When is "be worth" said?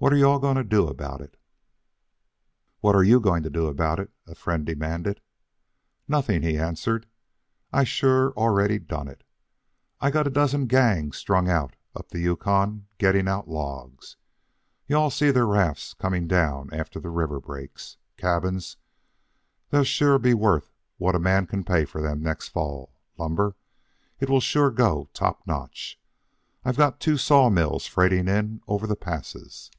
20.20-20.70